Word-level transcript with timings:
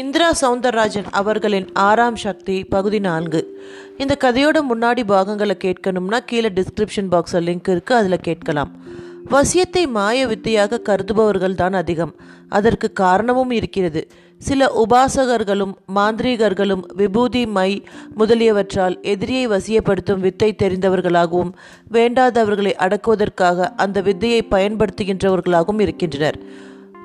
இந்திரா 0.00 0.26
சவுந்தரராஜன் 0.40 1.06
அவர்களின் 1.10 1.66
ஆறாம் 1.74 2.16
சக்தி 2.16 2.64
பகுதி 2.64 2.98
நான்கு. 2.98 3.40
இந்த 3.96 4.14
கதையோட 4.24 4.58
முன்னாடி 4.70 5.02
பாகங்களை 5.12 5.56
கேட்கணும்னா 5.64 6.18
கீழே 6.24 6.50
டிஸ்கிரிப்ஷன் 6.58 7.08
பாக்ஸில் 7.12 7.46
லிங்க் 7.48 7.70
இருக்குது 7.74 7.98
அதில் 8.00 8.24
கேட்கலாம். 8.28 8.72
வசியத்தை 9.30 9.84
மாய 9.88 10.26
வித்தையாக 10.26 10.80
கருதுபவர்கள் 10.88 11.56
தான் 11.62 11.72
அதிகம். 11.72 12.12
அதற்கு 12.48 12.92
காரணமும் 13.02 13.50
இருக்கிறது. 13.50 14.02
சில 14.40 14.70
உபாசகர்களும் 14.82 15.74
மாந்திரீகர்களும் 15.94 16.84
விபூதி 17.00 17.46
மை 17.56 17.70
முதலியவற்றால் 18.20 19.00
எதிரியை 19.14 19.48
வசியப்படுத்தும் 19.48 20.24
வித்தை 20.28 20.50
தெரிந்தவர்களாகவும் 20.62 21.52
வேண்டாதவர்களை 21.96 22.74
அடக்குவதற்காக 22.86 23.74
அந்த 23.84 24.00
வித்தையை 24.00 24.42
பயன்படுத்துகின்றவர்களாகவும் 24.50 25.80
இருக்கின்றனர். 25.80 26.40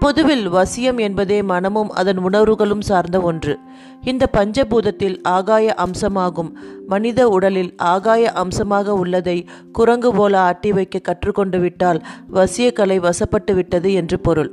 பொதுவில் 0.04 0.46
வசியம் 0.50 1.00
என்பதே 1.00 1.42
மனமும் 1.42 1.90
அதன் 1.90 2.18
உணர்வுகளும் 2.18 2.82
சார்ந்த 2.82 3.22
ஒன்று. 3.22 3.60
இந்த 4.02 4.30
பஞ்சபூதத்தில் 4.38 5.18
ஆகாய 5.24 5.76
அம்சமாகும். 5.78 6.52
மனித 6.88 7.30
உடலில் 7.30 7.76
ஆகாய 7.78 8.32
அம்சமாக 8.32 8.94
உள்ளதை 8.94 9.38
குரங்கு 9.72 10.12
போல 10.14 10.40
ஆட்டி 10.40 10.72
வைக்க 10.72 11.00
கற்றுக்கொண்டு 11.00 11.60
விட்டால் 11.60 12.02
வசியக்கலை 12.34 12.98
வசப்பட்டு 13.00 13.54
விட்டது 13.54 13.94
என்று 13.94 14.20
பொருள். 14.20 14.52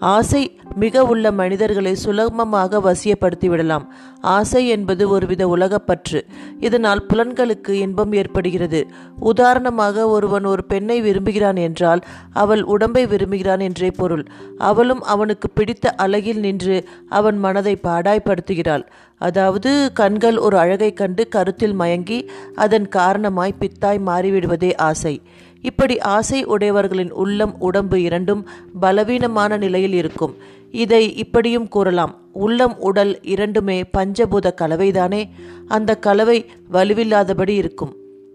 ஆசை 0.00 0.58
மிக 0.74 1.04
உள்ள 1.04 1.32
மனிதர்களை 1.32 1.94
சுலபமாக 1.94 2.78
வசியப்படுத்திவிடலாம். 2.78 3.86
ஆசை 4.20 4.68
என்பது 4.68 5.08
ஒருவித 5.08 5.48
உலகப்பற்று. 5.48 6.20
இதனால் 6.60 7.06
புலன்களுக்கு 7.08 7.70
இன்பம் 7.70 8.12
ஏற்படுகிறது. 8.12 8.86
உதாரணமாக 9.18 10.08
ஒருவன் 10.08 10.44
ஒரு 10.44 10.64
பெண்ணை 10.64 11.00
விரும்புகிறான் 11.00 11.56
என்றால் 11.56 12.00
அவள் 12.32 12.62
உடம்பை 12.62 13.06
விரும்புகிறான் 13.06 13.60
என்றே 13.60 13.90
பொருள். 13.90 14.26
அவளும் 14.58 15.02
அவனுக்கு 15.02 15.50
பிடித்த 15.50 15.90
அழகில் 15.90 16.38
நின்று 16.38 16.88
அவன் 17.08 17.38
மனதை 17.38 17.78
பாடாய்ப்படுத்துகிறாள். 17.82 18.82
அதாவது 19.18 19.90
கண்கள் 19.94 20.36
ஒரு 20.36 20.58
அழகை 20.58 20.92
கண்டு 20.92 21.28
கருத்தில் 21.28 21.72
மயங்கி 21.72 22.30
அதன் 22.54 22.88
காரணமாய் 22.88 23.54
பித்தாய் 23.60 24.00
மாறிவிடுவதே 24.06 24.76
ஆசை. 24.76 25.22
இப்படி 25.62 25.98
ஆசை 25.98 26.46
உடையவர்களின் 26.46 27.10
உள்ளம் 27.10 27.60
உடம்பு 27.60 28.02
இரண்டும் 28.02 28.42
பலவீனமான 28.80 29.56
நிலையில் 29.56 29.92
இருக்கும். 29.92 30.34
இதை 30.70 31.16
இப்படியும் 31.16 31.68
கூறலாம். 31.68 32.12
உள்ளம் 32.32 32.78
உடல் 32.78 33.22
இரண்டுமே 33.22 33.84
பஞ்சபூத 33.98 34.52
கலவைதானே? 34.60 35.22
அந்த 35.68 35.96
கலவை 35.96 36.46
வலுவில்லாதபடி 36.72 37.48
இருக்கும். 37.48 37.94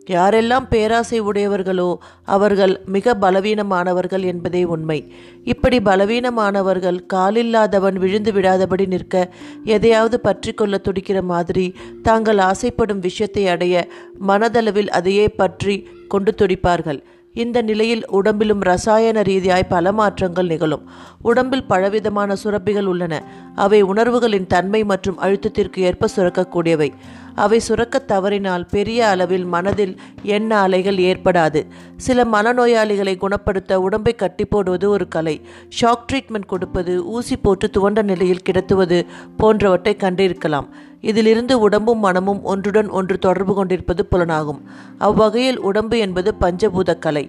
யாரெல்லாம் 0.10 0.66
பேராசை 0.70 1.20
உடையவர்களோ 1.20 2.00
அவர்கள் 2.24 2.74
மிக 2.86 3.14
பலவீனமானவர்கள் 3.14 4.24
என்பதே 4.24 4.64
உண்மை. 4.64 5.12
இப்படி 5.44 5.80
பலவீனமானவர்கள் 5.80 7.00
காலில்லாதவன் 7.14 7.94
விழுந்து 7.94 8.32
விடாதபடி 8.32 8.86
நிற்க 8.88 9.32
எதையாவது 9.64 10.20
பற்றி 10.20 10.54
கொள்ள 10.54 10.82
துடிக்கிற 10.84 11.22
மாதிரி 11.22 11.76
தாங்கள் 12.02 12.38
ஆசைப்படும் 12.38 13.00
விஷயத்தை 13.00 13.48
அடைய 13.48 13.88
மனதளவில் 14.28 14.88
அதையே 14.90 15.28
பற்றி 15.28 15.88
கொண்டு 16.08 16.34
துடிப்பார்கள். 16.38 17.02
இந்த 17.36 17.62
நிலையில் 17.62 18.04
உடம்பிலும் 18.10 18.62
ரசாயன 18.62 19.22
ரீதியாய் 19.22 19.68
பல 19.70 19.92
மாற்றங்கள் 19.92 20.46
நிகழும். 20.46 20.84
உடம்பில் 21.22 21.64
பலவிதமான 21.64 22.36
சுரப்பிகள் 22.44 22.86
உள்ளன. 22.86 23.24
அவை 23.56 23.82
உணர்வுகளின் 23.82 24.48
தன்மை 24.48 24.84
மற்றும் 24.84 25.20
அழுத்தத்திற்கு 25.20 25.80
ஏற்ப 25.80 26.08
சுரக்கக்கூடியவை. 26.16 26.90
அவை 27.36 27.60
சுரக்க 27.60 28.00
தவறினால் 28.00 28.66
பெரிய 28.66 29.08
அளவில் 29.08 29.46
மனதில் 29.46 30.00
எண்ண 30.24 30.56
அலைகள் 30.56 30.98
ஏற்படாது. 30.98 31.66
சில 31.98 32.24
மனநோயாளிகளை 32.24 33.18
குணப்படுத்த 33.18 33.80
உடம்பை 33.80 34.16
கட்டி 34.16 34.46
போடுவது 34.46 34.90
ஒரு 34.90 35.08
கலை. 35.08 35.42
ஷாக் 35.82 36.06
ட்ரீட்மெண்ட் 36.12 36.46
கொடுப்பது 36.46 37.06
ஊசி 37.06 37.38
போட்டு 37.38 37.70
துவண்ட 37.70 38.02
நிலையில் 38.02 38.46
கிடத்துவது 38.50 39.06
போன்றவற்றை 39.38 39.96
கண்டிருக்கலாம். 40.00 40.70
இதிலிருந்து 41.10 41.56
உடம்பும் 41.66 42.02
மனமும் 42.06 42.42
ஒன்றுடன் 42.52 42.90
ஒன்று 43.00 43.16
தொடர்பு 43.26 43.54
கொண்டிருப்பது 43.54 44.04
புலனாகும். 44.12 44.62
அவ்வகையில் 45.08 45.60
உடம்பு 45.70 45.98
என்பது 46.06 46.30
பஞ்சபூத 46.44 46.98
கலை 47.06 47.26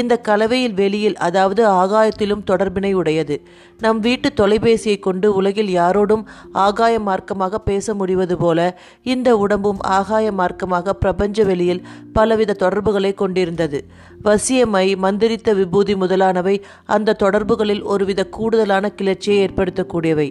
இந்த 0.00 0.14
கலவையில் 0.28 0.76
வெளியில் 0.80 1.16
அதாவது 1.26 1.62
ஆகாயத்திலும் 1.82 2.44
தொடர்பினை 2.50 2.92
உடையது. 3.00 3.36
நம் 3.84 4.00
வீட்டு 4.06 4.28
தொலைபேசியை 4.40 4.96
கொண்டு 4.98 5.28
உலகில் 5.38 5.70
யாரோடும் 5.78 6.24
ஆகாய 6.66 6.94
மார்க்கமாக 7.08 7.58
பேச 7.68 7.94
முடிவது 7.94 8.34
போல 8.36 8.58
இந்த 9.12 9.28
உடம்பும் 9.44 9.80
ஆகாய 9.98 10.26
மார்க்கமாக 10.40 10.94
பிரபஞ்ச 11.04 11.44
வெளியில் 11.50 11.84
பலவித 12.12 12.56
தொடர்புகளை 12.62 13.12
கொண்டிருந்தது. 13.22 13.80
வசியமை 14.24 14.86
மந்திரித்த 15.04 15.50
விபூதி 15.58 15.94
முதலானவை 15.94 16.56
அந்த 16.94 17.16
தொடர்புகளில் 17.22 17.82
ஒருவித 17.92 18.20
கூடுதலான 18.36 18.90
கிளர்ச்சியை 18.98 19.38
ஏற்படுத்தக்கூடியவை. 19.46 20.28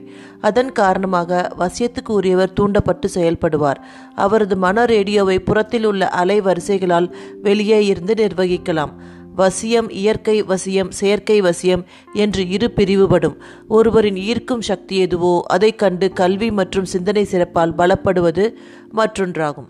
அதன் 0.47 0.71
காரணமாக 0.81 1.39
வசியத்துக்கு 1.61 2.11
உரியவர் 2.19 2.55
தூண்ட 2.59 2.77
செயல்படுவார். 3.13 3.75
அவரது 4.15 4.57
மன 4.57 4.85
ரேடியோவை 4.85 5.39
புறத்தில் 5.39 5.83
உள்ள 5.83 6.09
அலை 6.09 6.41
வரிசைகளால் 6.41 7.13
வெளியே 7.41 7.85
இருந்து 7.85 8.13
நிர்வகிக்கலாம். 8.13 8.91
வசியம் 9.37 9.91
இயற்கை 9.91 10.43
வசியம் 10.43 10.89
செயற்கை 10.89 11.41
வசியம் 11.41 11.83
என்று 12.13 12.49
இரு 12.49 12.71
பிரிவுபடும். 12.71 13.37
ஒருவரின் 13.67 14.15
ஈர்க்கும் 14.15 14.61
சக்தி 14.61 14.97
எதுவோ 14.97 15.43
அதை 15.47 15.75
கண்டு 15.75 16.13
கல்வி 16.13 16.51
மற்றும் 16.51 16.85
சிந்தனை 16.85 17.23
சிறப்பால் 17.23 17.75
பலப்படுவது 17.75 18.53
மற்றொன்றாகும். 18.95 19.69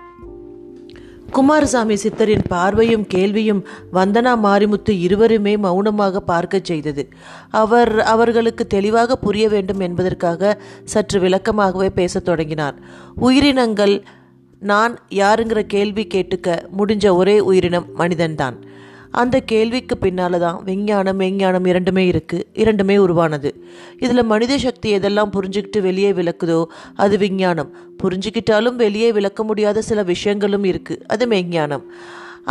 குமாரசாமி 1.32 1.96
சித்தரின் 1.96 2.44
பார்வையும் 2.48 3.08
கேள்வியும் 3.08 3.68
வந்தனா 3.94 4.34
மாரிமுத்து 4.44 4.90
இருவருமே 4.90 5.58
மௌனமாக 5.58 6.20
பார்க்கச் 6.20 6.66
செய்தது. 6.66 7.10
அவர் 7.50 8.00
அவர்களுக்கு 8.00 8.68
தெளிவாக 8.68 9.16
புரிய 9.16 9.50
வேண்டும் 9.50 9.80
என்பதற்காக 9.80 10.62
சற்று 10.84 11.20
விளக்கமாகவே 11.20 11.90
பேசத் 11.90 12.26
தொடங்கினார். 12.26 12.76
உயிரினங்கள் 13.16 14.04
நான் 14.60 15.00
யாருங்கிற 15.10 15.62
கேள்வி 15.62 16.08
கேட்டுக்க 16.14 16.60
முடிஞ்ச 16.78 17.16
ஒரே 17.16 17.40
உயிரினம் 17.40 17.86
மனிதன்தான். 17.98 18.56
அந்த 19.12 19.42
கேள்விக்கு 19.42 19.98
பின்னால் 19.98 20.40
தான் 20.40 20.64
விஞ்ஞானம் 20.64 21.20
மெஞ்ஞானம் 21.20 21.68
இரண்டுமே 21.68 22.12
இருக்குது 22.12 22.44
இரண்டுமே 22.54 22.98
உருவானது. 22.98 23.62
இதில் 24.00 24.24
மனித 24.24 24.58
சக்தி 24.58 24.98
எதெல்லாம் 24.98 25.34
புரிஞ்சுக்கிட்டு 25.36 25.82
வெளியே 25.82 26.12
விளக்குதோ 26.12 26.66
அது 26.96 27.18
விஞ்ஞானம். 27.18 27.72
புரிஞ்சுக்கிட்டாலும் 28.04 28.76
வெளியே 28.76 29.12
விளக்க 29.12 29.44
முடியாத 29.44 29.82
சில 29.82 30.04
விஷயங்களும் 30.04 30.64
இருக்குது 30.64 31.02
அது 31.08 31.28
மெஞ்ஞானம் 31.28 31.86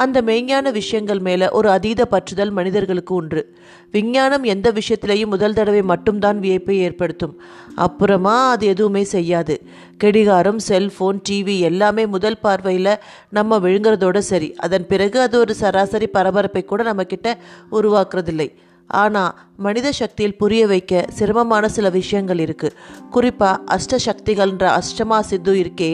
அந்த 0.05 0.19
மெய்ஞான 0.23 0.71
விஷயங்கள் 0.73 1.21
மேலே 1.27 1.47
ஒரு 1.59 1.69
அதீத 1.71 2.07
பற்றுதல் 2.11 2.53
மனிதர்களுக்கு 2.59 3.13
உண்டு. 3.15 3.41
விஞ்ஞானம் 3.91 4.45
எந்த 4.55 4.69
விஷயத்திலையும் 4.79 5.33
முதல் 5.35 5.57
தடவை 5.59 5.83
மட்டும்தான் 5.83 6.39
வியப்பை 6.39 6.77
ஏற்படுத்தும். 6.79 7.35
அப்புறமா 7.75 8.37
அது 8.51 8.67
எதுவுமே 8.67 9.03
செய்யாது. 9.15 9.57
கெடிகாரம் 10.05 10.61
செல்ஃபோன் 10.69 11.21
டிவி 11.29 11.57
எல்லாமே 11.71 12.07
முதல் 12.07 12.39
பார்வையில் 12.41 12.95
நம்ம 13.31 13.59
விழுங்குறதோட 13.59 14.19
சரி. 14.31 14.51
அதன் 14.59 14.87
பிறகு 14.87 15.21
அது 15.21 15.37
ஒரு 15.39 15.55
சராசரி 15.55 16.09
பரபரப்பை 16.17 16.65
கூட 16.65 16.83
நம்மக்கிட்ட 16.93 17.29
உருவாக்குறதில்லை. 17.73 18.49
ஆனால் 18.91 19.35
மனித 19.57 19.89
சக்தியில் 19.93 20.37
புரிய 20.37 20.67
வைக்க 20.67 20.93
சிரமமான 21.17 21.69
சில 21.69 21.87
விஷயங்கள் 21.97 22.41
இருக்குது 22.45 22.77
குறிப்பாக 23.11 23.63
அஷ்ட 23.77 23.97
சக்திகள்ன்ற 24.07 24.67
அஷ்டமா 24.79 25.19
சித்து 25.21 25.55
இருக்கே. 25.63 25.93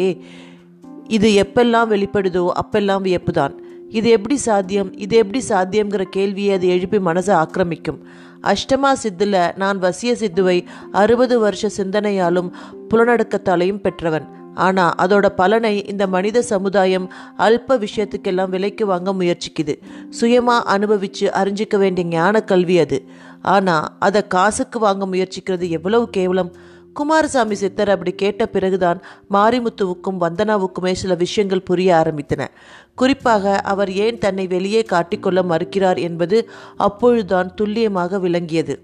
இது 1.08 1.28
எப்பெல்லாம் 1.42 1.90
வெளிப்படுதோ 1.94 2.44
அப்பெல்லாம் 2.60 3.04
வியப்புதான். 3.06 3.54
இது 3.90 4.10
எப்படி 4.10 4.36
சாத்தியம்? 4.36 4.96
இது 4.96 5.16
எப்படி 5.16 5.44
சாத்தியம்ங்கிற 5.48 6.02
கேள்வியை 6.02 6.54
அது 6.54 6.68
எழுப்பி 6.68 6.98
மனசை 6.98 7.42
ஆக்கிரமிக்கும். 7.42 7.98
அஷ்டமா 8.42 8.92
சித்துல 9.02 9.56
நான் 9.56 9.80
வசிய 9.80 10.12
சித்துவை 10.20 10.64
அறுபது 10.92 11.38
வருஷ 11.38 11.68
சிந்தனையாலும் 11.76 12.52
புலனடுக்கத்தாலையும் 12.90 13.80
பெற்றவன். 13.80 14.28
ஆனால் 14.54 14.92
அதோட 14.98 15.28
பலனை 15.28 15.84
இந்த 15.86 16.06
மனித 16.06 16.42
சமுதாயம் 16.42 17.12
அல்ப 17.38 17.78
விஷயத்துக்கெல்லாம் 17.78 18.48
விலைக்கு 18.48 18.86
வாங்க 18.86 19.12
முயற்சிக்குது. 19.12 19.74
சுயமாக 20.10 20.70
அனுபவித்து 20.70 21.28
அறிஞ்சிக்க 21.28 21.78
வேண்டிய 21.78 22.06
ஞான 22.08 22.40
கல்வி 22.40 22.78
அது. 22.78 23.08
ஆனால் 23.42 23.88
அதை 23.98 24.26
காசுக்கு 24.26 24.78
வாங்க 24.78 25.06
முயற்சிக்கிறது 25.06 25.68
எவ்வளவு 25.68 26.08
கேவலம்? 26.10 26.52
குமாரசாமி 26.94 27.54
சித்தர் 27.54 27.90
அப்படி 27.90 28.12
கேட்ட 28.12 28.46
பிறகுதான் 28.46 28.98
மாரிமுத்துவுக்கும் 29.30 30.20
வந்தனாவுக்குமே 30.20 30.92
சில 30.92 31.14
விஷயங்கள் 31.14 31.62
புரிய 31.62 31.90
ஆரம்பித்தன. 31.94 32.42
குறிப்பாக 32.94 33.54
அவர் 33.72 33.92
ஏன் 33.92 34.18
தன்னை 34.18 34.46
வெளியே 34.46 34.82
காட்டிக்கொள்ள 34.92 35.42
மறுக்கிறார் 35.42 35.98
என்பது 35.98 36.48
அப்பொழுதுதான் 36.76 37.54
துல்லியமாக 37.54 38.18
விளங்கியது. 38.18 38.76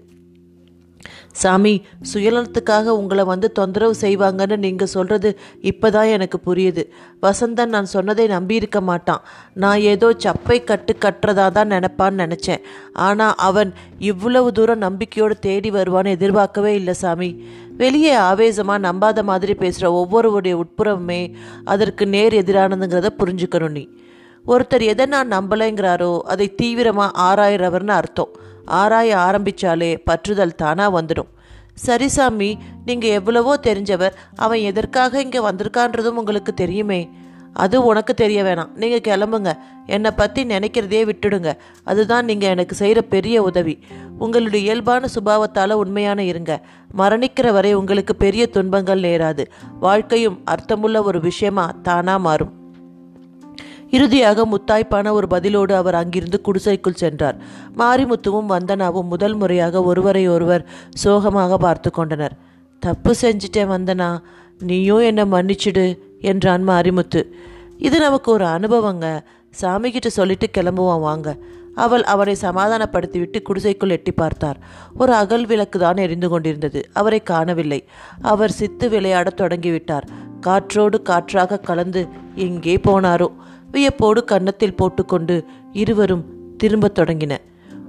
சாமி 1.35 1.73
சுயநலத்துக்காக 2.11 2.93
உங்களை 3.01 3.23
வந்து 3.23 3.51
தொந்தரவு 3.51 3.95
செய்வாங்கன்னு 4.01 4.57
நீங்கள் 4.57 4.91
சொல்கிறது 4.93 5.29
இப்போதான் 5.71 6.09
எனக்கு 6.15 6.37
புரியுது. 6.47 6.83
வசந்தன் 7.21 7.73
நான் 7.75 7.91
சொன்னதை 7.93 8.25
நம்பியிருக்க 8.27 8.81
மாட்டான். 8.81 9.21
நான் 9.53 9.79
ஏதோ 9.93 10.07
சப்பை 10.25 10.63
கட்டு 10.63 10.95
கட்டுறதா 11.05 11.51
தான் 11.51 11.71
நினப்பான்னு 11.75 12.21
நினச்சேன். 12.23 12.61
ஆனால் 13.07 13.35
அவன் 13.37 13.71
இவ்வளவு 14.11 14.51
தூரம் 14.51 14.83
நம்பிக்கையோடு 14.87 15.37
தேடி 15.39 15.71
வருவான்னு 15.71 16.15
எதிர்பார்க்கவே 16.17 16.73
இல்லை 16.73 16.93
சாமி. 16.93 17.31
வெளியே 17.81 18.13
ஆவேசமாக 18.13 18.85
நம்பாத 18.87 19.23
மாதிரி 19.23 19.53
பேசுகிற 19.53 19.91
ஒவ்வொருவருடைய 19.91 20.55
உட்புறமே 20.63 21.21
அதற்கு 21.63 22.05
நேர் 22.07 22.33
எதிரானதுங்கிறத 22.33 23.11
புரிஞ்சுக்கணும் 23.21 23.75
நீ. 23.77 23.83
ஒருத்தர் 24.45 24.83
எதை 24.91 25.05
நான் 25.05 25.33
நம்பலைங்கிறாரோ 25.33 26.19
அதை 26.33 26.55
தீவிரமாக 26.55 27.17
ஆராயிறவர்னு 27.21 27.93
அர்த்தம். 27.99 28.31
ஆராய 28.65 29.17
ஆரம்பித்தாலே 29.17 30.03
பற்றுதல் 30.11 30.55
தானாக 30.55 31.01
வந்துடும். 31.01 31.27
சரி 31.73 32.07
சாமி 32.07 32.57
நீங்கள் 32.85 33.09
எவ்வளவோ 33.09 33.59
தெரிஞ்சவர் 33.63 34.11
அவன் 34.35 34.59
எதற்காக 34.59 35.21
இங்கே 35.21 35.39
வந்திருக்கான்றதும் 35.39 36.19
உங்களுக்கு 36.21 36.53
தெரியுமே. 36.53 37.09
அது 37.53 37.85
உனக்கு 37.85 38.13
தெரிய 38.13 38.43
வேணாம். 38.43 38.69
நீங்கள் 38.75 39.03
கிளம்புங்க. 39.07 39.57
என்னை 39.85 40.11
பற்றி 40.11 40.43
நினைக்கிறதே 40.43 41.11
விட்டுடுங்க. 41.11 41.53
அதுதான் 41.83 42.25
நீங்கள் 42.25 42.49
எனக்கு 42.49 42.75
செய்கிற 42.75 43.01
பெரிய 43.01 43.41
உதவி. 43.41 43.79
உங்களுடைய 44.19 44.65
இயல்பான 44.65 45.07
சுபாவத்தால் 45.15 45.71
உண்மையான 45.71 46.23
இருங்க. 46.23 46.61
மரணிக்கிற 46.97 47.51
வரை 47.51 47.73
உங்களுக்கு 47.73 48.15
பெரிய 48.15 48.47
துன்பங்கள் 48.47 48.99
நேராது. 48.99 49.45
வாழ்க்கையும் 49.79 50.41
அர்த்தமுள்ள 50.45 51.03
ஒரு 51.03 51.19
விஷயமா 51.19 51.73
தானா 51.83 52.17
மாறும். 52.17 52.60
இறுதியாக 53.91 54.45
முத்தாய்ப்பான 54.45 55.11
ஒரு 55.11 55.27
பதிலோடு 55.29 55.73
அவர் 55.73 55.95
அங்கிருந்து 55.95 56.41
குடிசைக்குள் 56.41 57.01
சென்றார். 57.03 57.37
மாரிமுத்துவும் 57.77 58.51
வந்தனாவும் 58.51 59.11
முதல் 59.13 59.33
முறையாக 59.33 59.83
ஒருவரை 59.83 60.27
ஒருவர் 60.27 60.65
சோகமாக 60.93 61.57
பார்த்து 61.57 61.91
கொண்டனர். 61.91 62.35
தப்பு 62.79 63.13
செஞ்சிட்டேன் 63.21 63.73
வந்தனா 63.75 64.09
நீயும் 64.59 64.99
என்னை 64.99 65.23
மன்னிச்சிடு 65.23 65.85
என்றான் 66.21 66.67
மாரிமுத்து. 66.69 67.21
இது 67.77 67.99
நமக்கு 67.99 68.31
ஒரு 68.31 68.45
அனுபவங்க. 68.45 69.05
சாமிகிட்ட 69.61 70.07
சொல்லிட்டு 70.07 70.47
கிளம்புவோம் 70.57 70.99
வாங்க. 70.99 71.37
அவள் 71.75 72.03
அவனை 72.03 72.35
சமாதானப்படுத்திவிட்டு 72.41 73.41
குடிசைக்குள் 73.41 73.89
எட்டி 73.89 74.11
பார்த்தார். 74.11 74.57
ஒரு 74.97 75.13
அகல் 75.13 75.45
விளக்கு 75.45 75.79
தான் 75.79 75.97
எரிந்து 75.97 76.29
கொண்டிருந்தது. 76.29 76.79
அவரை 76.93 77.19
காணவில்லை. 77.23 77.79
அவர் 78.21 78.51
சித்து 78.51 78.89
விளையாடத் 78.89 79.41
தொடங்கிவிட்டார். 79.41 80.07
காற்றோடு 80.39 81.01
காற்றாக 81.01 81.59
கலந்து 81.59 82.07
எங்கே 82.35 82.75
போனாரோ. 82.77 83.29
வியப்போடு 83.71 84.23
கன்னத்தில் 84.23 84.75
போட்டுக்கொண்டு 84.75 85.45
இருவரும் 85.71 86.23
திரும்பத் 86.57 86.99
தொடங்கின. 86.99 87.37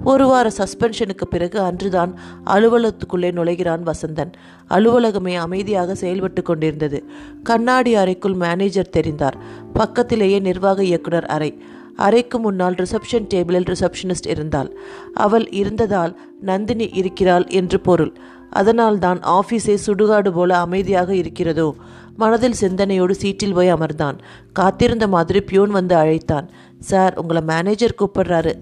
ஒரு 0.03 0.27
வார 0.27 0.51
சஸ்பென்ஷனுக்கு 0.57 1.25
பிறகு 1.29 1.59
அன்றுதான் 1.59 2.19
அலுவலகத்துக்குள்ளே 2.45 3.31
நுழைகிறான் 3.31 3.83
வசந்தன். 3.83 4.31
அலுவலகமே 4.69 5.35
அமைதியாக 5.35 5.95
செயல்பட்டு 5.95 6.41
கொண்டிருந்தது. 6.41 7.03
கண்ணாடி 7.43 7.95
அறைக்குள் 7.95 8.33
மேனேஜர் 8.33 8.89
தெரிந்தார். 8.97 9.33
பக்கத்திலேயே 9.73 10.39
நிர்வாக 10.39 10.83
இயக்குனர் 10.83 11.25
அறை. 11.25 11.61
அறைக்கு 11.95 12.39
முன்னால் 12.39 12.73
ரிசப்ஷன் 12.73 13.27
டேபிளில் 13.33 13.75
ரிசப்ஷனிஸ்ட் 13.75 14.27
இருந்தாள். 14.27 14.77
அவள் 15.13 15.49
இருந்ததால் 15.49 16.19
நந்தினி 16.41 16.85
இருக்கிறாள் 16.85 17.47
என்று 17.47 17.79
பொருள். 17.79 18.13
அதனால்தான் 18.53 19.19
ஆஃபீஸே 19.19 19.77
சுடுகாடு 19.85 20.31
போல 20.31 20.57
அமைதியாக 20.57 21.15
இருக்கிறதோ? 21.15 21.75
மனதில் 22.17 22.59
சிந்தனையோடு 22.61 23.15
சீட்டில் 23.15 23.53
போய் 23.53 23.73
அமர்ந்தான். 23.73 24.17
காத்திருந்த 24.53 25.07
மாதிரி 25.07 25.41
பியூன் 25.41 25.69
வந்து 25.69 25.95
அழைத்தான். 25.95 26.49
சார் 26.79 27.13
உங்களை 27.15 27.41
மேனேஜர் 27.41 27.95
கூப்பிடுறாரு. 27.97 28.53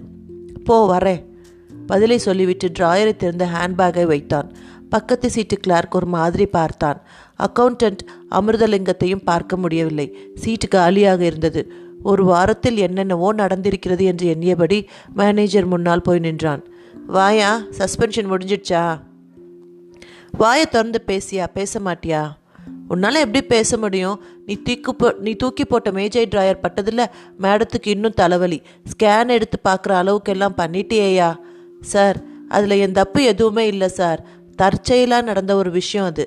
போ 0.64 0.98
வரேன். 0.98 1.24
பதிலை 1.86 2.18
சொல்லிவிட்டு 2.18 2.72
டிராயரை 2.78 3.16
திறந்த 3.16 3.48
ஹேண்ட்பேக்கை 3.54 4.06
வைத்தான். 4.06 4.52
பக்கத்து 4.88 5.30
சீட்டு 5.30 5.56
கிளார்க் 5.56 5.94
ஒரு 5.94 6.06
மாதிரி 6.06 6.46
பார்த்தான். 6.46 7.02
அக்கவுண்டன்ட் 7.38 8.04
அமிர்தலிங்கத்தையும் 8.30 9.24
பார்க்க 9.24 9.56
முடியவில்லை. 9.56 10.16
சீட்டு 10.34 10.68
காலியாக 10.68 11.24
இருந்தது. 11.24 11.72
ஒரு 12.02 12.24
வாரத்தில் 12.24 12.76
என்னென்னவோ 12.76 13.34
நடந்திருக்கிறது 13.34 14.00
என்று 14.00 14.26
எண்ணியபடி 14.26 14.88
மேனேஜர் 15.14 15.66
முன்னால் 15.66 16.02
போய் 16.02 16.18
நின்றான். 16.18 16.62
வாயா 17.06 17.62
சஸ்பென்ஷன் 17.78 18.30
முடிஞ்சிடுச்சா? 18.32 18.82
வாயை 20.32 20.66
திறந்து 20.66 21.02
பேசியா? 21.06 21.46
பேச 21.54 21.80
மாட்டியா? 21.80 22.22
உன்னால் 22.88 23.14
எப்படி 23.14 23.44
பேச 23.44 23.76
முடியும்? 23.76 24.20
நீ 24.46 24.54
தூக்கி 24.54 24.92
போ 24.92 25.14
நீ 25.18 25.32
தூக்கி 25.32 25.64
போட்ட 25.64 25.90
மேஜை 25.90 26.26
ட்ராயர் 26.26 26.62
பட்டதில் 26.62 27.04
மேடத்துக்கு 27.40 27.86
இன்னும் 27.86 28.14
தலைவலி. 28.14 28.62
ஸ்கேன் 28.92 29.28
எடுத்து 29.28 29.58
பார்க்குற 29.64 29.92
அளவுக்கெல்லாம் 30.02 30.58
பண்ணிட்டேயா 30.58 31.36
சார் 31.80 32.16
அதில் 32.48 32.70
என் 32.70 32.92
தப்பு 32.92 33.22
எதுவுமே 33.22 33.66
இல்லை 33.66 33.88
சார். 33.88 34.24
தற்செயலாக 34.56 35.22
நடந்த 35.22 35.56
ஒரு 35.56 35.70
விஷயம் 35.70 36.06
அது. 36.06 36.24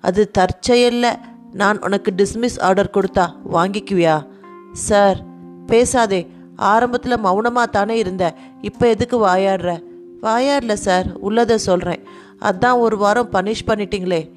அது 0.00 0.30
தற்செயலில் 0.30 1.18
நான் 1.52 1.82
உனக்கு 1.82 2.14
டிஸ்மிஸ் 2.16 2.60
ஆர்டர் 2.60 2.94
கொடுத்தா 2.94 3.26
வாங்கிக்குவியா? 3.52 4.26
சார் 4.72 5.18
பேசாதே. 5.66 6.30
ஆரம்பத்தில் 6.56 7.18
மௌனமாக 7.18 7.66
தானே 7.66 7.98
இருந்த 7.98 8.34
இப்போ 8.60 8.88
எதுக்கு 8.88 9.26
வாயாடுற? 9.26 9.82
வாயாடல 10.22 10.72
சார். 10.72 11.06
உள்ளதை 11.20 11.58
சொல்கிறேன் 11.58 12.02
அதான் 12.40 12.78
ஒரு 12.78 12.96
வாரம் 12.96 13.32
பனிஷ் 13.32 13.66
பண்ணிட்டீங்களே. 13.66 14.30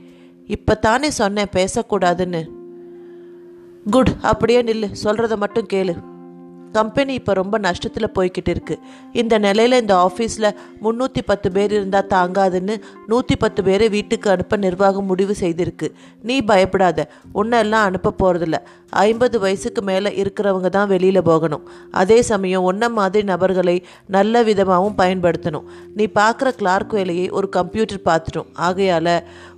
இப்போ 0.45 0.75
தானே 0.75 1.09
சொன்னேன் 1.09 1.51
பேசக்கூடாதுன்னு. 1.51 2.47
குட் 3.91 4.09
அப்படியே 4.21 4.61
நில்லு 4.61 4.87
சொல்கிறத 5.03 5.37
மட்டும் 5.37 5.67
கேளு. 5.73 6.08
கம்பெனி 6.77 7.13
இப்போ 7.19 7.33
ரொம்ப 7.39 7.55
நஷ்டத்தில் 7.65 8.13
போய்கிட்டு 8.15 8.51
இருக்குது 8.53 8.81
இந்த 9.21 9.35
நிலையில் 9.45 9.79
இந்த 9.81 9.93
ஆஃபீஸில் 10.07 10.47
முந்நூற்றி 10.83 11.21
பத்து 11.29 11.49
பேர் 11.55 11.71
இருந்தால் 11.77 12.09
தாங்காதுன்னு 12.15 12.75
நூற்றி 13.11 13.35
பத்து 13.43 13.63
பேரை 13.67 13.87
வீட்டுக்கு 13.95 14.27
அனுப்ப 14.33 14.57
நிர்வாகம் 14.65 15.09
முடிவு 15.11 15.35
செய்திருக்கு. 15.41 15.87
நீ 16.29 16.35
பயப்படாத. 16.51 17.07
உன்னெல்லாம் 17.41 17.87
அனுப்ப 17.89 18.13
போகிறதில்ல 18.21 18.59
ஐம்பது 19.05 19.39
வயசுக்கு 19.45 19.81
மேலே 19.89 20.11
இருக்கிறவங்க 20.21 20.69
தான் 20.77 20.91
வெளியில் 20.93 21.27
போகணும். 21.29 21.63
அதே 22.01 22.19
சமயம் 22.31 22.67
ஒன்றை 22.71 22.89
மாதிரி 22.99 23.25
நபர்களை 23.31 23.77
நல்ல 24.17 24.43
விதமாகவும் 24.49 24.99
பயன்படுத்தணும். 25.01 25.67
நீ 25.97 26.05
பார்க்குற 26.19 26.51
கிளார்க் 26.61 26.93
வேலையை 26.99 27.25
ஒரு 27.39 27.49
கம்ப்யூட்டர் 27.57 28.05
பார்த்துடும். 28.09 28.51
ஆகையால் 28.67 29.15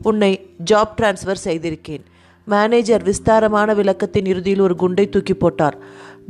உன்னை 0.09 0.31
ஜாப் 0.71 0.95
டிரான்ஸ்ஃபர் 1.01 1.45
செய்திருக்கேன். 1.47 2.05
மேனேஜர் 2.47 3.03
விஸ்தாரமான 3.07 3.73
விளக்கத்தின் 3.79 4.29
இறுதியில் 4.31 4.63
ஒரு 4.67 4.75
குண்டை 4.83 5.05
தூக்கி 5.09 5.33
போட்டார். 5.33 5.75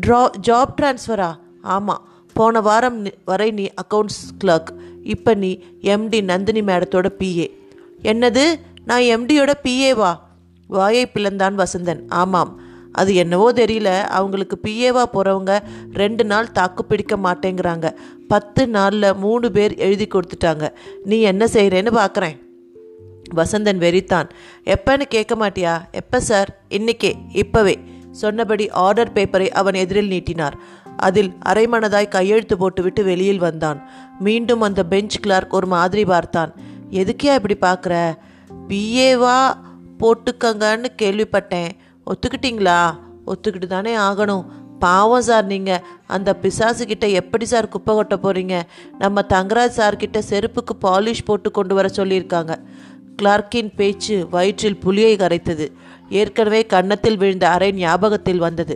ட்ரா 0.07 0.29
ஜாப் 0.47 0.73
ட்ரான்ஸ்ஃபரா 0.81 1.39
ஆமாம் 1.61 2.07
போன 2.33 2.61
வாரம் 2.61 3.05
வரை 3.25 3.51
நீ 3.51 3.69
அக்கவுண்ட்ஸ் 3.83 4.29
கிளர்க் 4.37 4.73
இப்போ 5.03 5.33
நீ 5.33 5.63
எம்டி 5.81 6.23
நந்தினி 6.23 6.61
மேடத்தோட 6.61 7.05
பிஏ 7.19 7.59
என்னது? 8.03 8.59
நான் 8.85 9.01
எம்டியோட 9.01 9.53
பிஏவா 9.63 10.19
வாயை 10.67 11.09
பிளந்தான் 11.13 11.63
வசந்தன். 11.63 11.99
ஆமாம். 12.07 12.61
அது 12.91 13.15
என்னவோ 13.15 13.53
தெரியல. 13.53 14.01
அவங்களுக்கு 14.01 14.59
பிஏவா 14.63 15.03
போகிறவங்க 15.13 15.59
ரெண்டு 15.93 16.25
நாள் 16.25 16.51
தாக்கு 16.51 16.85
பிடிக்க 16.85 17.17
மாட்டேங்கிறாங்க. 17.17 17.93
பத்து 18.27 18.67
நாளில் 18.67 19.15
மூணு 19.15 19.51
பேர் 19.51 19.75
எழுதி 19.75 20.07
கொடுத்துட்டாங்க. 20.07 20.69
நீ 21.03 21.19
என்ன 21.19 21.45
செய்கிறேன்னு 21.45 21.93
பார்க்குறேன் 21.93 22.39
வசந்தன் 23.35 23.77
வெறித்தான். 23.77 24.29
எப்பன்னு 24.65 25.01
கேட்க 25.01 25.35
மாட்டியா? 25.35 25.81
எப்போ 25.91 26.19
சார்? 26.19 26.61
இன்னைக்கே. 26.69 27.13
இப்போவே. 27.33 27.75
சொன்னபடி 28.11 28.69
ஆர்டர் 28.69 29.13
பேப்பரை 29.13 29.49
அவன் 29.49 29.73
எதிரில் 29.73 30.07
நீட்டினார். 30.07 30.57
அதில் 30.97 31.33
அரைமனதாய் 31.49 32.07
கையெழுத்து 32.07 32.57
போட்டுவிட்டு 32.57 33.03
வெளியில் 33.03 33.39
வந்தான். 33.39 33.89
மீண்டும் 34.19 34.61
அந்த 34.61 34.85
பெஞ்ச் 34.85 35.19
கிளார்க் 35.19 35.53
ஒரு 35.53 35.67
மாதிரி 35.67 36.05
பார்த்தான். 36.05 36.53
எதுக்கியா 36.89 37.43
இப்படி 37.43 37.57
பார்க்குற? 37.61 38.13
பிஏவா 38.67 39.53
போட்டுக்கங்கன்னு 39.99 40.85
கேள்விப்பட்டேன். 41.01 41.69
ஒத்துக்கிட்டீங்களா? 42.05 42.93
ஒத்துக்கிட்டு 43.27 43.67
தானே 43.67 43.95
ஆகணும். 43.95 44.45
பாவம் 44.79 45.21
சார் 45.21 45.45
நீங்கள் 45.45 45.79
அந்த 46.07 46.35
பிசாசு 46.35 46.85
கிட்ட 46.85 47.07
எப்படி 47.07 47.45
சார் 47.45 47.67
குப்பை 47.67 47.95
கொட்ட 47.95 48.15
போகிறீங்க 48.23 48.61
நம்ம 48.97 49.21
தங்கராஜ் 49.21 49.77
சார்கிட்ட 49.77 50.21
செருப்புக்கு 50.29 50.77
பாலிஷ் 50.81 51.25
போட்டு 51.25 51.51
கொண்டு 51.51 51.75
வர 51.75 51.89
சொல்லியிருக்காங்க. 51.95 52.55
கிளார்க்கின் 53.21 53.71
பேச்சு 53.75 54.27
வயிற்றில் 54.29 54.77
புலியை 54.77 55.15
கரைத்தது. 55.15 55.71
ஏற்கனவே 56.11 56.65
கன்னத்தில் 56.65 57.17
விழுந்த 57.17 57.49
அறை 57.49 57.71
ஞாபகத்தில் 57.71 58.37
வந்தது. 58.37 58.75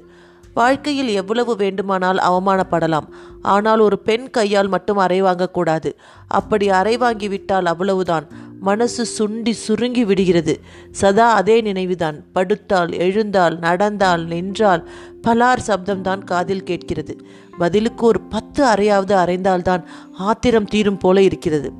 வாழ்க்கையில் 0.53 1.07
எவ்வளவு 1.07 1.55
வேண்டுமானால் 1.55 2.17
அவமானப்படலாம். 2.17 3.07
ஆனால் 3.41 3.79
ஒரு 3.79 3.99
பெண் 3.99 4.29
கையால் 4.29 4.67
மட்டும் 4.67 4.97
அறை 4.97 5.21
வாங்கக்கூடாது. 5.21 5.93
அப்படி 6.27 6.69
அறை 6.69 6.97
வாங்கி 6.97 7.27
விட்டால் 7.27 7.65
அவ்வளவுதான். 7.65 8.27
மனசு 8.59 9.05
சுண்டி 9.17 9.51
சுருங்கி 9.51 10.05
விடுகிறது. 10.05 10.61
சதா 10.91 11.33
அதே 11.33 11.61
நினைவுதான். 11.61 12.23
படுத்தால் 12.33 12.91
எழுந்தால் 12.93 13.59
நடந்தால் 13.59 14.25
நின்றால் 14.25 14.89
பலார் 15.27 15.63
சப்தம்தான் 15.67 16.23
காதில் 16.23 16.63
கேட்கிறது. 16.63 17.25
பதிலுக்கு 17.57 18.05
ஒரு 18.05 18.21
பத்து 18.21 18.65
அறையாவது 18.65 19.15
அறைந்தால்தான் 19.15 19.83
ஆத்திரம் 20.11 20.65
தீரும் 20.65 20.97
போல 20.97 21.21
இருக்கிறது. 21.21 21.71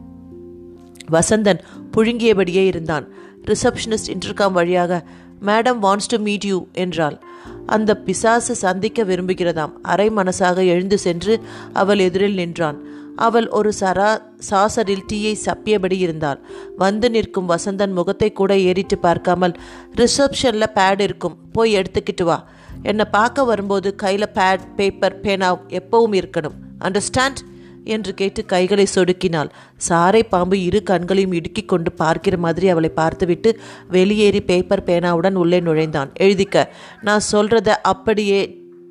வசந்தன் 1.12 1.60
புழுங்கியபடியே 1.98 2.66
இருந்தான். 2.66 3.08
ரிசப்ஷனிஸ்ட் 3.46 4.12
இன்டர்காம் 4.14 4.52
வழியாக 4.52 5.04
madam 5.42 5.80
wants 5.82 6.08
to 6.08 6.18
meet 6.18 6.44
you 6.44 6.66
என்றாள். 6.74 7.18
அந்த 7.66 7.98
பிசாசு 7.98 8.56
சந்திக்க 8.56 9.04
விரும்புகிறதாம். 9.04 9.74
அரை 9.82 10.10
மனசாக 10.10 10.56
எழுந்து 10.56 10.98
சென்று 10.98 11.42
அவள் 11.74 12.00
எதிரில் 12.00 12.34
நின்றான். 12.34 12.94
அவள் 13.16 13.48
ஒரு 13.48 13.72
சரா 13.80 14.22
சாசரில் 14.50 15.06
டீயை 15.14 15.36
சப்பியபடி 15.46 15.98
இருந்தாள். 15.98 16.40
வந்து 16.78 17.10
நிற்கும் 17.10 17.50
வசந்தன் 17.50 17.92
முகத்தை 17.92 18.32
கூட 18.32 18.58
ஏறிட்டு 18.58 18.98
பார்க்காமல் 18.98 19.56
ரிசப்ஷனில் 19.96 20.74
பேட் 20.76 21.00
இருக்கும். 21.00 21.38
போய் 21.52 21.76
எடுத்துக்கிட்டு 21.76 22.24
வா. 22.24 22.48
என்னை 22.84 23.06
பார்க்க 23.12 23.44
வரும்போது 23.44 23.96
கையில் 23.96 24.34
பேட் 24.34 24.66
பேப்பர் 24.76 25.20
பேனா 25.20 25.56
எப்பவும் 25.70 26.18
இருக்கணும். 26.22 26.58
அண்டர்ஸ்டாண்ட் 26.80 27.42
என்று 27.86 28.14
கேட்டு 28.14 28.46
கைகளை 28.46 28.86
சொடுக்கினாள். 28.96 29.50
சாரை 29.90 30.22
பாம்பு 30.30 30.64
இரு 30.64 30.84
கண்களையும் 30.84 31.32
இடுக்கிக் 31.32 31.68
கொண்டு 31.68 31.92
பார்க்கிற 31.92 32.38
மாதிரி 32.38 32.70
அவளை 32.70 32.90
பார்த்துவிட்டு 32.90 33.60
வெளியேறி 33.88 34.42
பேப்பர் 34.42 34.84
பேனாவுடன் 34.84 35.34
உள்ளே 35.34 35.60
நுழைந்தான். 35.60 36.12
எழுதிக்க 36.20 36.66
நான் 37.02 37.28
சொல்கிறத 37.32 37.68
அப்படியே 37.68 38.42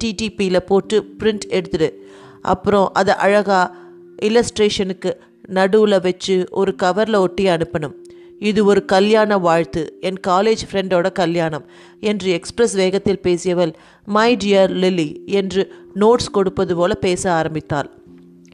டிடிபியில் 0.05 0.67
போட்டு 0.67 0.97
பிரிண்ட் 1.19 1.47
எடுத்துடு. 1.49 1.91
அப்புறம் 2.43 2.91
அதை 2.93 3.15
அழகா 3.15 3.77
இல்லஸ்ட்ரேஷனுக்கு 4.23 5.13
நடுவில் 5.49 6.01
வச்சு 6.01 6.47
ஒரு 6.51 6.75
கவரில் 6.83 7.17
ஒட்டி 7.17 7.45
அனுப்பணும். 7.47 7.95
இது 8.39 8.65
ஒரு 8.65 8.85
கல்யாண 8.85 9.39
வாழ்த்து. 9.39 9.83
என் 10.01 10.21
காலேஜ் 10.27 10.63
ஃப்ரெண்டோட 10.71 11.13
கல்யாணம் 11.13 11.65
என்று 12.01 12.31
எக்ஸ்பிரஸ் 12.31 12.75
வேகத்தில் 12.75 13.21
பேசியவள் 13.23 13.73
மை 14.05 14.37
டியர் 14.37 14.73
லில்லி 14.83 15.09
என்று 15.27 15.63
நோட்ஸ் 15.95 16.31
கொடுப்பது 16.33 16.77
போல 16.77 16.95
பேச 16.95 17.23
ஆரம்பித்தாள். 17.33 17.91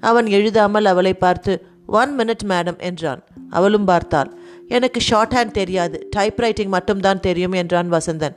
அவன் 0.00 0.26
எழுதாமல் 0.26 0.84
அவளை 0.84 1.14
பார்த்து 1.14 1.52
ஒன் 1.86 2.12
மினிட் 2.18 2.44
மேடம் 2.52 2.78
என்றான். 2.88 3.20
அவளும் 3.50 3.84
பார்த்தாள். 3.84 4.30
எனக்கு 4.68 5.00
ஷார்ட் 5.00 5.34
ஹேண்ட் 5.36 5.58
தெரியாது. 5.60 6.08
டைப்ரைட்டிங் 6.16 6.72
மட்டும்தான் 6.76 7.20
தெரியும் 7.20 7.52
என்றான் 7.52 7.90
வசந்தன். 7.92 8.36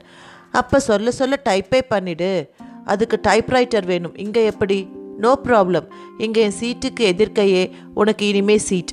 அப்போ 0.50 0.78
சொல்ல 0.80 1.10
சொல்ல 1.10 1.34
டைப்பே 1.48 1.80
பண்ணிடு. 1.92 2.30
அதுக்கு 2.84 3.16
டைப்ரைட்டர் 3.28 3.86
வேணும். 3.86 4.16
இங்கே 4.16 4.44
எப்படி? 4.44 4.78
நோ 5.24 5.32
ப்ராப்ளம் 5.44 5.86
இங்கே 6.18 6.40
என் 6.42 6.58
சீட்டுக்கு 6.60 7.02
எதிர்க்கையே 7.12 7.62
உனக்கு 7.94 8.24
இனிமே 8.26 8.58
சீட் 8.58 8.92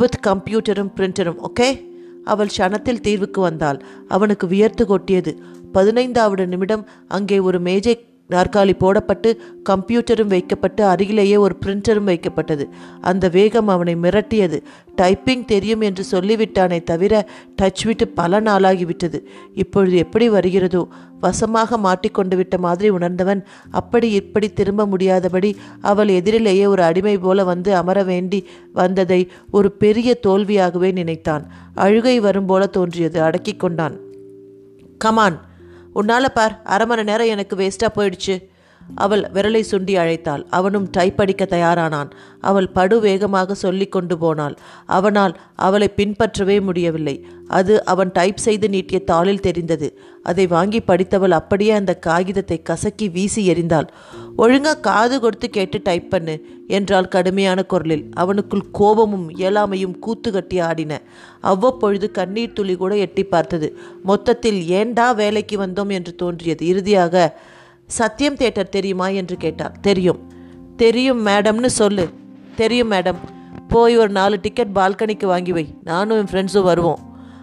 வித் 0.00 0.18
கம்ப்யூட்டரும் 0.26 0.90
பிரிண்டரும் 0.96 1.40
ஓகே 1.48 1.68
அவள் 2.24 2.52
க்ஷணத்தில் 2.56 3.02
தீர்வுக்கு 3.06 3.40
வந்தாள். 3.40 3.78
அவனுக்கு 4.08 4.46
வியர்த்து 4.46 4.84
கொட்டியது. 4.86 5.32
பதினைந்தாவது 5.72 6.46
நிமிடம் 6.46 6.84
அங்கே 7.08 7.38
ஒரு 7.38 7.58
மேஜை 7.60 7.94
நாற்காலி 8.30 8.72
போடப்பட்டு 8.80 9.36
கம்ப்யூட்டரும் 9.68 10.26
வைக்கப்பட்டு 10.26 10.84
அருகிலேயே 10.84 11.36
ஒரு 11.36 11.56
பிரிண்டரும் 11.66 12.06
வைக்கப்பட்டது. 12.06 12.68
அந்த 13.00 13.28
வேகம் 13.28 13.68
அவனை 13.68 13.96
மிரட்டியது. 13.96 14.62
டைப்பிங் 14.96 15.44
தெரியும் 15.44 15.80
என்று 15.80 16.04
சொல்லிவிட்டானே 16.12 16.82
தவிர 16.82 17.28
டச் 17.62 17.84
விட்டு 17.84 18.08
பல 18.08 18.40
நாளாகிவிட்டது. 18.40 19.24
இப்பொழுது 19.54 19.96
எப்படி 19.96 20.28
வருகிறதோ? 20.28 20.88
வசமாக 21.20 21.76
மாட்டிக்கொண்டு 21.76 22.36
விட்ட 22.36 22.58
மாதிரி 22.58 22.88
உணர்ந்தவன் 22.88 23.44
அப்படி 23.70 24.10
இப்படி 24.10 24.52
திரும்ப 24.52 24.86
முடியாதபடி 24.86 25.56
அவள் 25.80 26.08
எதிரிலேயே 26.08 26.66
ஒரு 26.66 26.82
அடிமை 26.82 27.18
போல 27.18 27.44
வந்து 27.44 27.74
அமர 27.74 28.02
வேண்டி 28.02 28.48
வந்ததை 28.72 29.30
ஒரு 29.50 29.72
பெரிய 29.72 30.18
தோல்வியாகவே 30.26 30.92
நினைத்தான். 30.92 31.52
அழுகை 31.74 32.20
வரும் 32.20 32.46
போல 32.46 32.66
தோன்றியது 32.66 33.22
அடக்கிக் 33.22 33.60
கொண்டான். 33.60 33.98
கமான் 34.98 35.40
உன்னால் 35.92 36.32
பார் 36.32 36.60
அரை 36.64 36.86
மணி 36.86 37.02
நேரம் 37.04 37.26
எனக்கு 37.26 37.56
வேஸ்ட்டாக 37.56 37.96
போயிடுச்சு. 37.96 38.49
அவள் 38.94 39.30
விரலை 39.34 39.62
சுண்டி 39.70 39.96
அழைத்தாள். 39.96 40.46
அவனும் 40.50 40.88
டைப் 40.90 41.20
அடிக்க 41.20 41.46
தயாரானான். 41.50 42.10
அவள் 42.40 42.68
படு 42.68 43.00
வேகமாக 43.00 43.54
சொல்லி 43.54 43.86
கொண்டு 43.86 44.18
போனாள். 44.18 44.56
அவனால் 44.86 45.40
அவளை 45.56 45.90
பின்பற்றவே 45.96 46.60
முடியவில்லை. 46.60 47.26
அது 47.48 47.84
அவன் 47.84 48.10
டைப் 48.12 48.36
செய்து 48.36 48.68
நீட்டிய 48.68 49.00
தாளில் 49.10 49.40
தெரிந்தது. 49.40 49.98
அதை 50.22 50.46
வாங்கி 50.46 50.80
படித்தவள் 50.80 51.30
அப்படியே 51.30 51.70
அந்த 51.70 51.94
காகிதத்தை 51.94 52.62
கசக்கி 52.62 53.08
வீசி 53.08 53.52
எறிந்தாள். 53.52 53.88
ஒழுங்கா 54.38 54.80
காது 54.80 55.20
கொடுத்து 55.20 55.50
கேட்டு 55.50 55.80
டைப் 55.82 56.10
பண்ணு 56.10 56.40
என்றால் 56.66 57.08
கடுமையான 57.08 57.62
குரலில். 57.62 58.10
அவனுக்குள் 58.16 58.70
கோபமும் 58.72 59.30
இயலாமையும் 59.30 59.98
கூத்து 59.98 60.32
கட்டி 60.32 60.58
ஆடின. 60.58 61.00
அவ்வப்பொழுது 61.40 62.10
கண்ணீர் 62.10 62.52
துளி 62.52 62.76
கூட 62.76 62.96
எட்டி 62.96 63.24
பார்த்தது. 63.24 63.78
மொத்தத்தில் 64.02 64.68
ஏண்டா 64.68 65.12
வேலைக்கு 65.12 65.58
வந்தோம் 65.58 65.90
என்று 65.90 66.14
தோன்றியது. 66.14 66.66
இறுதியாக 66.66 67.38
சத்யம் 67.98 68.40
தேட்டர் 68.42 68.68
தெரியுமா 68.68 69.08
என்று 69.08 69.36
கேட்டார். 69.36 69.76
தெரியும். 69.80 70.32
தெரியும் 70.76 71.26
மேடம்னு 71.26 71.66
சொல்லு. 71.66 72.08
தெரியும் 72.56 72.90
மேடம். 72.90 73.16
போய் 73.68 73.96
ஒரு 73.96 74.08
நாலு 74.08 74.40
டிக்கெட் 74.40 74.74
பால்கனிக்கு 74.74 75.26
வாங்கி 75.26 75.52
வை. 75.52 75.74
நானும் 75.84 76.18
என் 76.18 76.30
ஃப்ரெண்ட்ஸும் 76.30 76.62
வருவோம். 76.62 76.98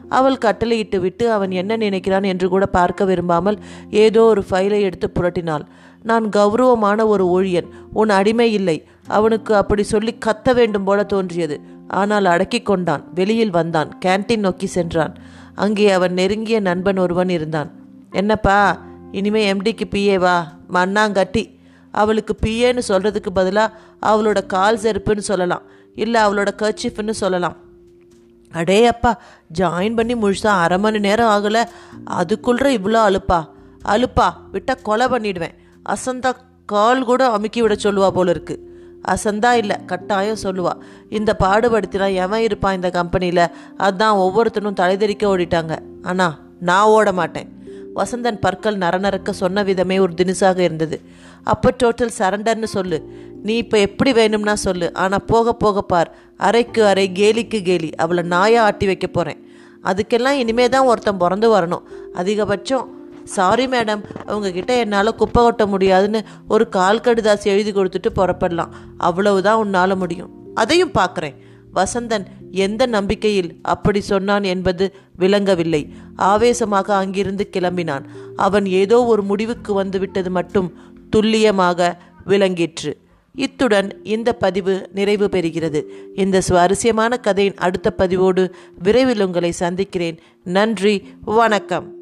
அவள் 0.10 0.38
கட்டளையிட்டு 0.38 1.00
விட்டு 1.00 1.32
அவன் 1.32 1.52
என்ன 1.52 1.78
நினைக்கிறான் 1.78 2.26
என்று 2.26 2.50
கூட 2.50 2.66
பார்க்க 2.66 3.06
விரும்பாமல் 3.06 3.60
ஏதோ 3.90 4.24
ஒரு 4.24 4.44
ஃபைலை 4.50 4.82
எடுத்து 4.82 5.12
புரட்டினாள். 5.20 5.66
நான் 6.04 6.30
கௌரவமான 6.30 7.08
ஒரு 7.08 7.26
ஊழியன். 7.26 7.70
உன் 7.94 8.10
அடிமை 8.10 8.54
இல்லை. 8.54 8.84
அவனுக்கு 9.08 9.56
அப்படி 9.56 9.84
சொல்லி 9.84 10.18
கத்த 10.26 10.54
வேண்டும் 10.54 10.84
போல 10.84 11.04
தோன்றியது. 11.04 11.62
ஆனால் 11.88 12.26
அடக்கி 12.26 12.62
கொண்டான். 12.62 13.04
வெளியில் 13.14 13.50
வந்தான். 13.50 13.98
கேன்டீன் 14.06 14.38
நோக்கி 14.38 14.66
சென்றான். 14.66 15.16
அங்கே 15.56 15.92
அவன் 15.92 16.14
நெருங்கிய 16.14 16.60
நண்பன் 16.60 16.98
ஒருவன் 16.98 17.30
இருந்தான். 17.30 17.72
என்னப்பா? 18.12 18.86
இனிமே 19.12 19.54
எம்டிக்கு 19.54 19.86
பிஏவா 19.92 20.44
மண்ணாங்கட்டி. 20.74 21.56
அவளுக்கு 21.92 22.36
பிஏன்னு 22.46 22.82
சொல்கிறதுக்கு 22.88 23.30
பதிலாக 23.34 23.74
அவளோட 24.02 24.46
கால் 24.46 24.78
செருப்புன்னு 24.78 25.18
சொல்லலாம். 25.18 25.62
இல்லை 25.96 26.22
அவளோட 26.22 26.48
கர்ச்சிஃப்னு 26.58 27.10
சொல்லலாம். 27.10 27.56
அடே 28.52 28.86
அப்பா 28.86 29.22
ஜாயின் 29.58 29.96
பண்ணி 29.96 30.16
முழுசா 30.16 30.48
அரை 30.48 30.80
மணி 30.80 31.00
நேரம் 31.00 31.28
ஆகலை. 31.28 31.64
அதுக்குள்ள 32.10 32.66
இவ்வளோ 32.68 33.00
அலுப்பா? 33.10 33.50
அழுப்பா 33.86 34.34
விட்டால் 34.52 34.82
கொலை 34.82 35.08
பண்ணிடுவேன். 35.08 35.54
அசந்தா 35.90 36.34
கால் 36.66 37.04
கூட 37.04 37.30
அமுக்கி 37.30 37.62
விட 37.62 37.74
சொல்லுவா 37.74 38.10
போல 38.10 38.30
இருக்கு. 38.30 38.76
அசந்தா 39.08 39.52
இல்லை 39.52 39.86
கட்டாயம் 39.86 40.42
சொல்லுவா. 40.44 40.72
இந்த 41.10 41.36
பாடுபடுத்தினா 41.40 42.14
எவன் 42.14 42.42
இருப்பான் 42.42 42.76
இந்த 42.76 42.90
கம்பெனியில் 42.90 43.52
அதான் 43.78 44.22
ஒவ்வொருத்தனும் 44.24 44.80
தலைதெறிக்க 44.80 45.24
ஓடிட்டாங்க. 45.24 45.80
ஆனால் 46.02 46.40
நான் 46.60 46.86
ஓட 46.86 47.12
மாட்டேன். 47.12 47.57
வசந்தன் 48.00 48.40
பற்கள் 48.46 48.82
நரநரக்க 48.84 49.30
சொன்ன 49.42 49.64
விதமே 49.70 49.98
ஒரு 50.06 50.14
தினுசாக 50.20 50.60
இருந்தது. 50.68 50.98
அப்போ 51.54 51.70
டோட்டல் 51.84 52.18
சரண்டர்னு 52.20 52.70
சொல்லு. 52.76 53.00
நீ 53.48 53.56
இப்போ 53.64 53.78
எப்படி 53.88 54.12
வேணும்னா 54.20 54.56
சொல்லு. 54.68 54.88
ஆனால் 55.04 55.26
போக 55.32 55.54
போக 55.64 55.82
பார். 55.92 56.12
அரைக்கு 56.48 56.82
அரை 56.92 57.08
கேலிக்கு 57.20 57.62
கேலி. 57.70 57.90
அவளை 58.04 58.24
நாயா 58.34 58.62
ஆட்டி 58.64 58.86
வைக்க 58.86 59.08
போகிறேன் 59.08 59.42
அதுக்கெல்லாம் 59.90 60.40
இனிமே 60.44 60.66
தான் 60.70 60.88
ஒருத்தன் 60.92 61.22
பிறந்து 61.24 61.48
வரணும். 61.56 61.84
அதிகபட்சம் 62.22 62.86
சாரி 63.36 63.66
மேடம் 63.68 64.02
அவங்கக்கிட்ட 64.28 64.72
என்னால் 64.84 65.18
குப்பை 65.22 65.42
கொட்ட 65.44 65.64
முடியாதுன்னு 65.74 66.20
ஒரு 66.48 66.66
கால் 66.76 67.04
கடுதாசி 67.06 67.48
எழுதி 67.54 67.72
கொடுத்துட்டு 67.72 68.10
புறப்படலாம். 68.20 68.74
அவ்வளவுதான் 69.08 69.62
உன்னால் 69.64 69.96
முடியும். 70.04 70.32
அதையும் 70.62 70.94
பார்க்குறேன். 71.00 71.36
வசந்தன் 71.74 72.26
எந்த 72.52 72.86
நம்பிக்கையில் 72.86 73.60
அப்படி 73.62 74.02
சொன்னான் 74.02 74.44
என்பது 74.44 74.94
விளங்கவில்லை. 75.18 75.94
ஆவேசமாக 76.16 76.96
அங்கிருந்து 76.96 77.50
கிளம்பினான். 77.52 78.04
அவன் 78.36 78.66
ஏதோ 78.66 79.06
ஒரு 79.06 79.24
முடிவுக்கு 79.24 79.74
வந்துவிட்டது 79.74 80.30
மட்டும் 80.30 80.74
துல்லியமாக 81.10 82.02
விளங்கிற்று. 82.26 82.98
இத்துடன் 83.34 84.00
இந்த 84.04 84.34
பதிவு 84.34 84.90
நிறைவு 84.94 85.28
பெறுகிறது. 85.28 85.84
இந்த 86.16 86.42
சுவாரஸ்யமான 86.42 87.18
கதையின் 87.18 87.56
அடுத்த 87.56 87.92
பதிவோடு 87.92 88.56
விரைவில் 88.80 89.22
உங்களை 89.22 89.52
சந்திக்கிறேன். 89.52 90.20
நன்றி 90.44 91.04
வணக்கம். 91.22 91.97